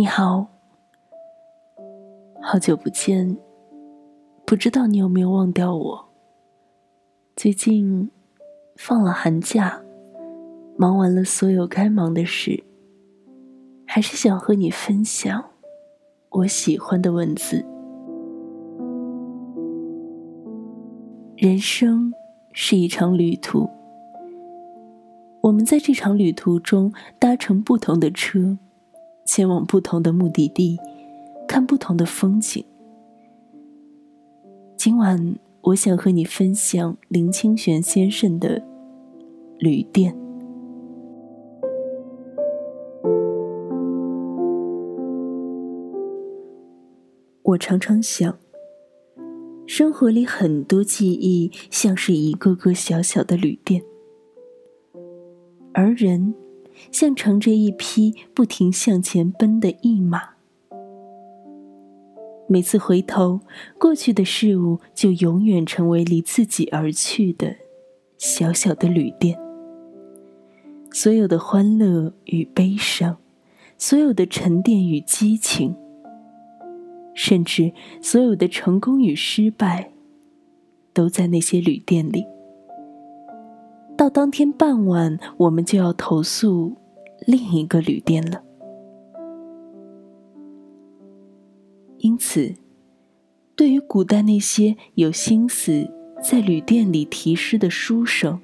[0.00, 0.46] 你好，
[2.40, 3.36] 好久不见，
[4.46, 6.08] 不知道你有没有忘掉我？
[7.36, 8.10] 最近
[8.76, 9.78] 放了寒假，
[10.78, 12.64] 忙完了所有该忙的事，
[13.86, 15.44] 还是想和你分享
[16.30, 17.62] 我喜欢的文字。
[21.36, 22.10] 人生
[22.54, 23.68] 是一场旅途，
[25.42, 28.56] 我们在这场旅途中搭乘不同的车。
[29.32, 30.76] 前往不同的目的地，
[31.46, 32.64] 看不同的风景。
[34.76, 38.58] 今晚，我想和你分享林清玄先生的
[39.60, 40.12] 《旅店》。
[47.44, 48.36] 我常常想，
[49.64, 53.80] 生活里很多记忆像是一个个小小的旅店，
[55.72, 56.34] 而人。
[56.90, 60.20] 像乘着一匹不停向前奔的驿马，
[62.48, 63.40] 每次回头，
[63.78, 67.56] 过去的事物就永远成为离自己而去的
[68.18, 69.38] 小小的旅店。
[70.92, 73.18] 所有的欢乐与悲伤，
[73.78, 75.76] 所有的沉淀与激情，
[77.14, 77.72] 甚至
[78.02, 79.92] 所有的成功与失败，
[80.92, 82.26] 都在那些旅店里。
[84.10, 86.76] 当天傍晚，我们就要投宿
[87.26, 88.42] 另一个旅店了。
[91.98, 92.54] 因此，
[93.54, 95.88] 对于古代那些有心思
[96.22, 98.40] 在旅店里题诗的书生，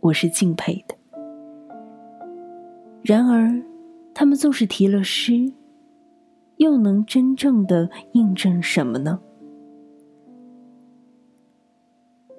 [0.00, 0.94] 我是敬佩的。
[3.02, 3.62] 然而，
[4.12, 5.52] 他们纵是题了诗，
[6.56, 9.20] 又能真正的印证什么呢？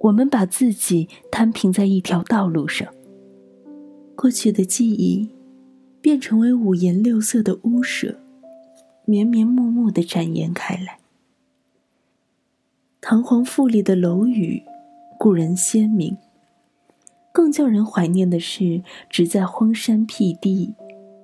[0.04, 2.94] 我们把自己摊平在一条道路上，
[4.18, 5.30] 过去的记忆
[6.02, 8.20] 便成为五颜六色的屋舍，
[9.06, 11.00] 绵绵密密的展延开来。
[13.00, 14.62] 堂皇富丽的楼宇
[15.18, 16.18] 固然鲜明，
[17.32, 20.74] 更叫人怀念的是，只在荒山僻地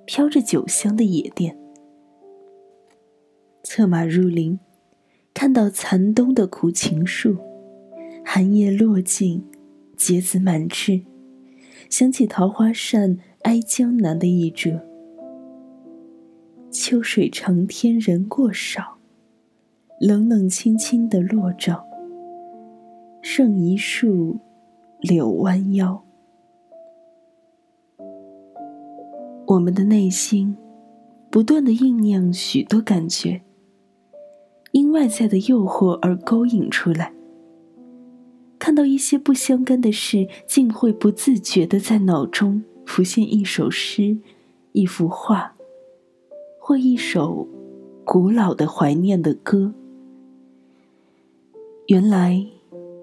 [0.06, 1.58] 飘着酒香的野店。
[3.62, 4.58] 策马入林，
[5.34, 7.49] 看到残冬的苦情树。
[8.32, 9.44] 寒叶落尽，
[9.98, 11.02] 结子满枝，
[11.90, 14.86] 想起桃花扇挨江南的一折。
[16.70, 19.00] 秋水长天人过少，
[20.00, 21.84] 冷冷清清的落照。
[23.24, 24.38] 剩一树
[25.00, 26.06] 柳弯腰。
[29.48, 30.56] 我们的内心
[31.32, 33.42] 不断的酝酿许多感觉，
[34.72, 37.12] 因外在的诱惑而勾引出来。
[38.60, 44.18] 看到一些不相干的事，竟会不自觉的在脑中浮现一首诗、
[44.74, 45.56] 一幅画，
[46.60, 47.48] 或一首
[48.04, 49.74] 古老的怀念的歌。
[51.88, 52.46] 原来，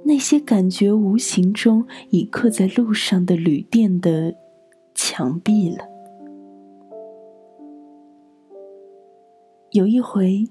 [0.05, 4.37] 那些感觉无形中已刻在路上的旅店的
[4.95, 5.89] 墙壁了。
[9.73, 10.45] 有一回，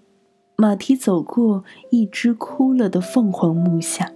[0.57, 4.11] 马蹄走过一只枯了的凤凰木下。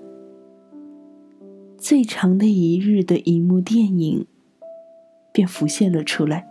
[1.79, 4.27] 最长的一日的一幕电影，
[5.31, 6.45] 便浮现了出来。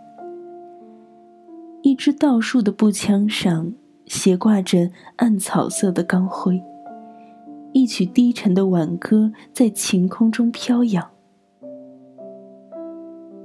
[1.83, 3.71] 一支倒竖的步枪上
[4.07, 6.59] 斜挂着暗草色的钢灰，
[7.73, 11.11] 一曲低沉的挽歌在晴空中飘扬。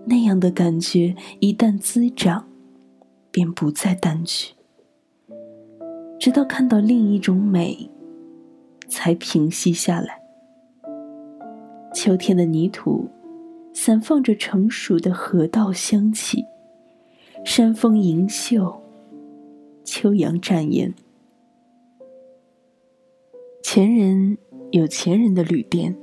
[0.07, 2.49] 那样的感觉一旦滋长，
[3.31, 4.55] 便不再淡去，
[6.19, 7.91] 直到看到另一种美，
[8.89, 10.24] 才平息下来。
[11.95, 13.09] 秋天的泥土，
[13.73, 16.45] 散放着成熟的河道香气。
[17.45, 18.83] 山峰银秀，
[19.85, 20.93] 秋阳展颜。
[23.63, 24.37] 前人
[24.73, 25.97] 有前人的旅店，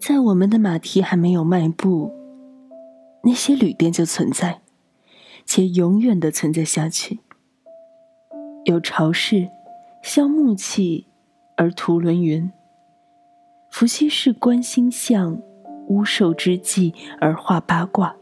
[0.00, 2.10] 在我们的马蹄还没有迈步，
[3.22, 4.62] 那些旅店就存在，
[5.44, 7.20] 且永远的存在下去。
[8.64, 9.48] 有潮势，
[10.02, 11.06] 消木器，
[11.56, 12.50] 而图轮云。
[13.70, 15.40] 伏羲氏观星象，
[15.88, 18.16] 巫寿之际而画八卦；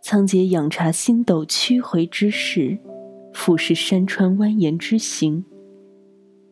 [0.00, 2.78] 仓颉仰察星斗曲回之势，
[3.32, 5.44] 俯视山川蜿蜒之形，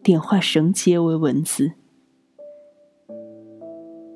[0.03, 1.73] 点画绳结为文字。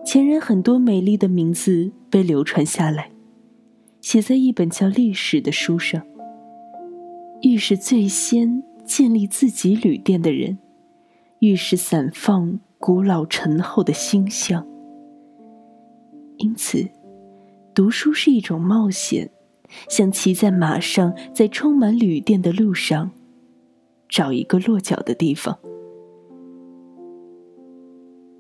[0.05, 3.11] 前人很多美丽的名字被流传下来，
[4.00, 6.00] 写在一本叫历史的书上。
[7.43, 10.58] 愈是最先建立自己旅店的人，
[11.38, 12.61] 愈是散放。
[12.82, 14.66] 古老沉厚的星象，
[16.38, 16.88] 因此，
[17.74, 19.30] 读书是一种冒险，
[19.90, 23.10] 像骑在马上，在充满旅店的路上，
[24.08, 25.58] 找一个落脚的地方。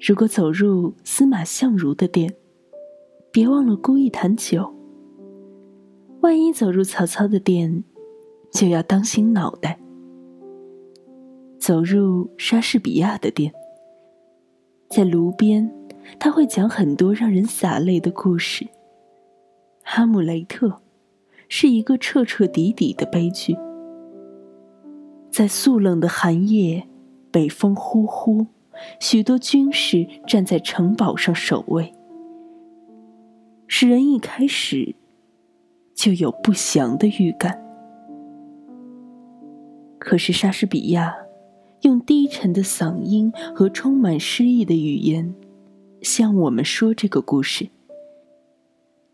[0.00, 2.34] 如果走入司马相如的店，
[3.30, 4.74] 别忘了沽一坛酒。
[6.22, 7.84] 万一走入曹操的店，
[8.50, 9.78] 就要当心脑袋。
[11.58, 13.52] 走入莎士比亚的店，
[14.90, 15.72] 在炉边，
[16.18, 18.66] 他会讲很多让人洒泪的故事。
[19.84, 20.82] 哈姆雷特
[21.48, 23.56] 是一个彻彻底底的悲剧。
[25.30, 26.88] 在肃冷的寒夜，
[27.30, 28.48] 北风呼呼，
[28.98, 31.94] 许多军士站在城堡上守卫，
[33.68, 34.96] 使人一开始。
[35.94, 37.62] 就有不祥的预感。
[39.98, 41.14] 可是莎士比亚
[41.82, 45.34] 用低沉的嗓音和充满诗意的语言，
[46.02, 47.68] 向我们说这个故事。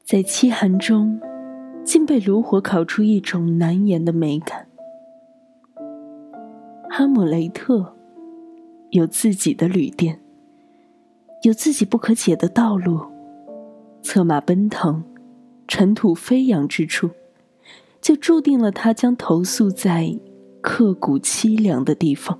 [0.05, 1.21] 在凄寒中，
[1.85, 4.67] 竟被炉火烤出一种难言的美感。
[6.91, 7.95] 哈姆雷特
[8.91, 10.21] 有自己的旅店，
[11.43, 13.01] 有自己不可解的道路，
[14.03, 15.03] 策马奔腾。
[15.69, 17.11] 尘土飞扬之处，
[18.01, 20.17] 就注定了他将投宿在
[20.61, 22.39] 刻骨凄凉的地方。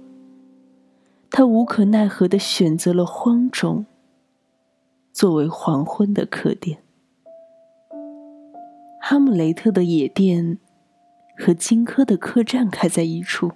[1.37, 3.85] 他无可奈何的选择了荒冢
[5.13, 6.79] 作为黄昏的客店。
[9.03, 10.59] 哈姆雷特的野店
[11.37, 13.51] 和荆轲的客栈开在一处。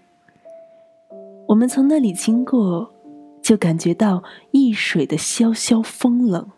[1.48, 2.92] 我们从那里经过，
[3.40, 6.50] 就感觉到易水的萧萧风冷。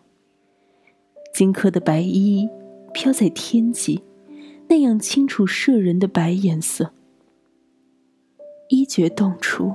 [1.33, 2.49] 荆轲的白衣。
[2.93, 4.03] 飘在天际，
[4.67, 6.91] 那样清楚摄人的白颜色，
[8.67, 9.73] 一觉动出，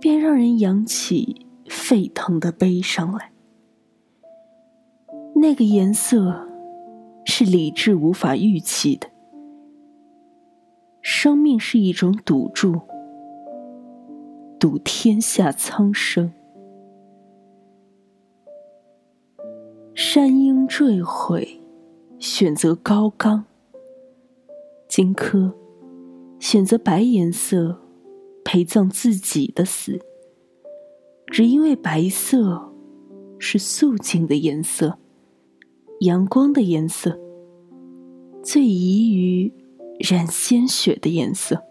[0.00, 3.32] 便让人扬起沸腾的悲伤来。
[5.34, 6.48] 那个颜色，
[7.24, 9.08] 是理智无法预期的。
[11.00, 12.80] 生命是一种赌注，
[14.58, 16.32] 赌天下苍生。
[19.94, 21.60] 山鹰坠毁。
[22.20, 23.44] 选择高冈，
[24.88, 25.52] 荆轲
[26.40, 27.80] 选择白颜色
[28.50, 30.00] 陪葬自己的死，
[31.26, 32.72] 只因为白色
[33.38, 34.98] 是素净的颜色，
[36.00, 37.20] 阳光的颜色，
[38.42, 39.52] 最宜于
[40.00, 41.62] 染鲜血的颜色。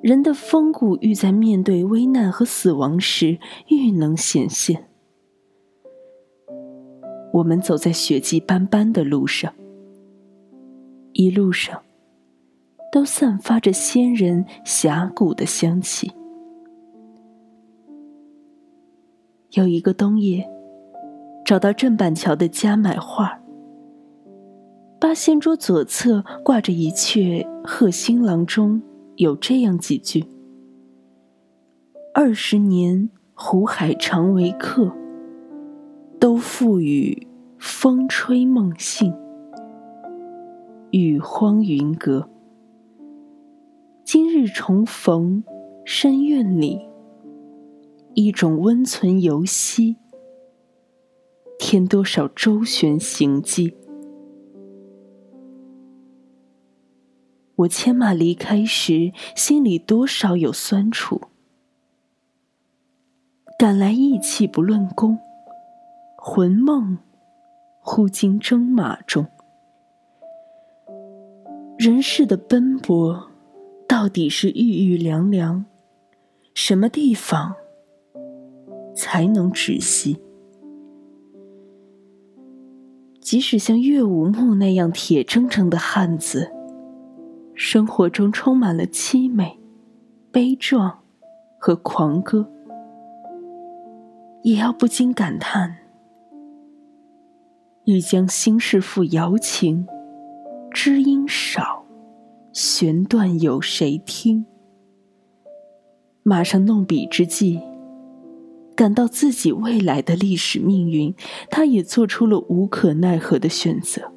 [0.00, 4.88] 人的风骨欲在面对危难和死亡时愈能显现。
[7.32, 9.52] 我们走在血迹斑斑的路上，
[11.14, 11.82] 一路上
[12.92, 16.12] 都散发着仙人峡谷的香气。
[19.52, 20.46] 有一个冬夜，
[21.42, 23.40] 找到郑板桥的家买画，
[25.00, 28.82] 八仙桌左侧挂着一阙《贺新郎》，中
[29.16, 30.26] 有这样几句
[32.12, 34.92] ：“二十年湖海常为客。”
[36.20, 37.26] 都付与
[37.58, 39.12] 风吹梦醒，
[40.90, 42.28] 与荒云隔。
[44.14, 45.42] 今日重逢
[45.86, 46.86] 深院里，
[48.12, 49.96] 一种温存游息，
[51.58, 53.74] 添多少周旋行迹。
[57.54, 61.18] 我牵马离开时，心里多少有酸楚。
[63.58, 65.18] 赶来意气不论功。
[66.18, 66.98] 魂梦
[67.80, 69.26] 忽惊征马中，
[71.78, 73.31] 人世的奔波
[74.02, 75.64] 到底是郁郁凉凉，
[76.54, 77.54] 什么地方
[78.96, 80.18] 才能止息？
[83.20, 86.50] 即使像岳武穆那样铁铮铮的汉子，
[87.54, 89.60] 生活中充满了凄美、
[90.32, 90.98] 悲壮
[91.60, 92.50] 和狂歌，
[94.42, 95.76] 也要不禁感叹。
[97.84, 99.86] 欲将心事付瑶琴，
[100.72, 101.81] 知音少，
[102.52, 104.44] 弦断有谁听？
[106.22, 107.58] 马上弄笔之际，
[108.76, 111.14] 感到自己未来的历史命运，
[111.50, 114.12] 他也做出了无可奈何的选择，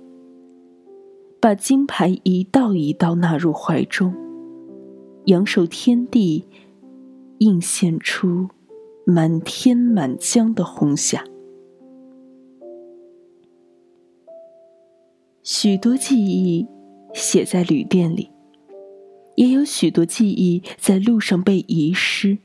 [1.40, 4.14] 把金牌一道一道纳入怀中，
[5.28, 6.46] 仰首天地，
[7.38, 8.50] 映现出
[9.06, 11.24] 满天满江的红霞。
[15.42, 16.68] 许多记忆
[17.16, 18.30] 写在旅店里，
[19.36, 22.38] 也有许多记忆在路上被遗失。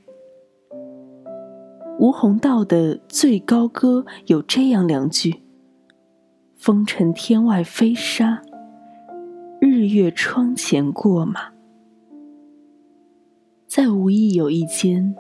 [1.99, 5.43] 吴鸿道的《最高歌》有这样两句
[6.57, 8.41] ：“风尘天外飞沙，
[9.61, 11.51] 日月窗前过马。
[13.67, 15.15] 在无意有意间，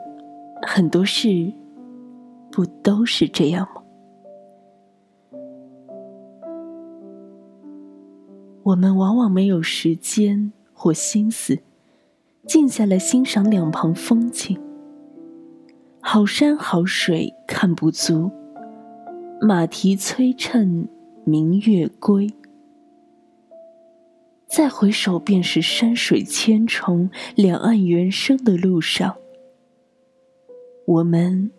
[0.62, 1.52] 很多事
[2.52, 3.79] 不都是这样吗？
[8.70, 11.58] 我们往往没有时间或心思
[12.46, 14.60] 静下来欣赏两旁风景。
[16.00, 18.30] 好山好水看不足，
[19.40, 20.88] 马蹄催趁
[21.24, 22.32] 明月归。
[24.46, 29.16] 再回首，便是山水千重，两岸猿声的路上。
[30.86, 31.50] 我们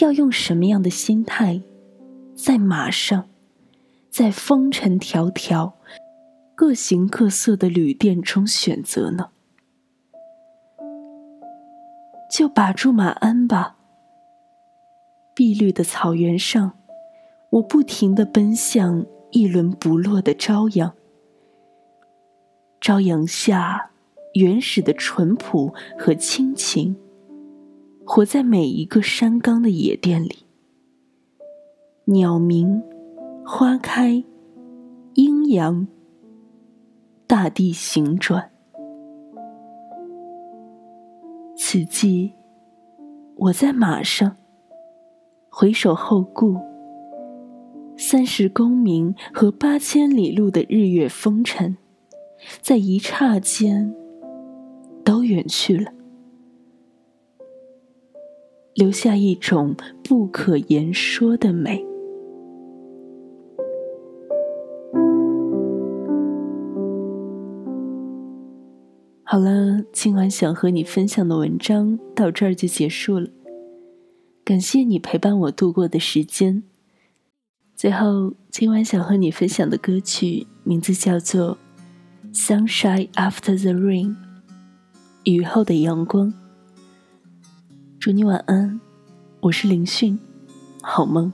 [0.00, 1.62] 要用什么样的心态，
[2.34, 3.28] 在马上，
[4.10, 5.72] 在风尘迢迢、
[6.56, 9.30] 各形各色的旅店中选择呢？
[12.30, 13.76] 就把住马鞍吧。
[15.34, 16.72] 碧绿的草原上，
[17.50, 20.94] 我不停的奔向一轮不落的朝阳。
[22.80, 23.90] 朝阳下，
[24.34, 26.94] 原始的淳朴和亲情，
[28.04, 30.46] 活在每一个山岗的野店里。
[32.04, 32.80] 鸟鸣，
[33.44, 34.22] 花开，
[35.14, 35.88] 阴阳，
[37.26, 38.50] 大地行转。
[41.56, 42.32] 此际，
[43.36, 44.36] 我在马上，
[45.48, 46.56] 回首后顾，
[47.96, 51.76] 三十功名和八千里路的日月风尘。
[52.60, 53.94] 在一刹间，
[55.02, 55.90] 都远去了，
[58.74, 61.93] 留下一种不可言说的美。
[69.26, 73.30] 好了，今晚想和你分享的文章到这儿就结束了。
[74.44, 76.62] 感谢你陪伴我度过的时间。
[77.74, 81.56] 最后，今晚想和你分享的歌曲名字叫做。
[82.34, 84.14] Sunshine after the rain，
[85.24, 86.34] 雨后的阳光。
[87.98, 88.78] 祝你晚安，
[89.40, 90.18] 我是林讯，
[90.82, 91.32] 好梦。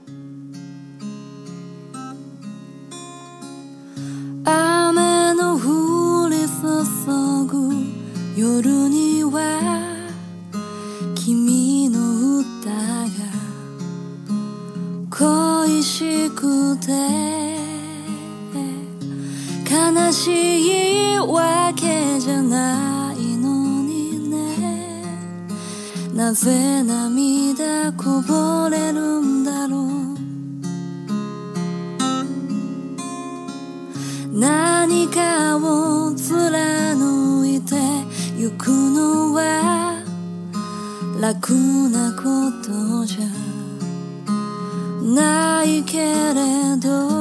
[41.33, 41.53] 楽
[41.89, 42.21] なこ
[42.61, 43.25] とじゃ
[45.01, 45.99] ないけ
[46.33, 47.20] れど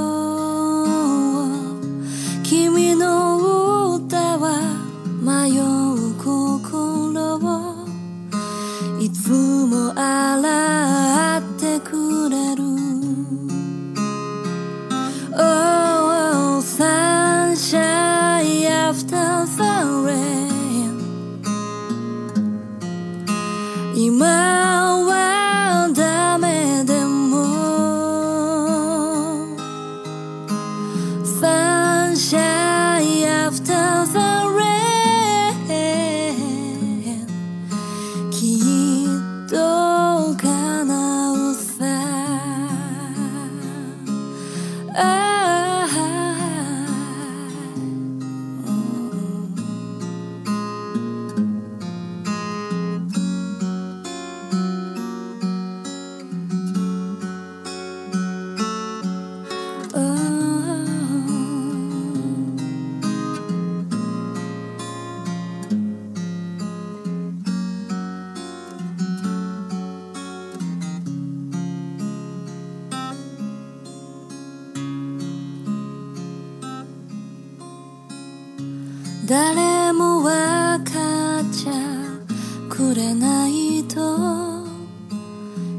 [24.01, 24.60] 今誰
[82.81, 84.65] くれないと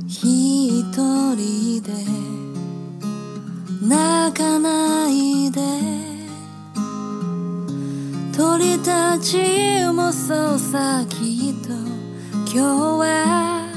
[0.07, 1.89] 一人で
[3.81, 5.59] 泣かないで
[8.37, 11.73] 鳥たちもそうさきっと
[12.45, 13.67] 今日は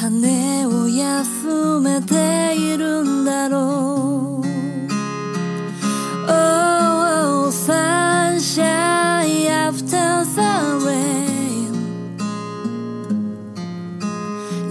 [0.00, 3.93] 羽を休めているんだろう。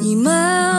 [0.04, 0.73] 你们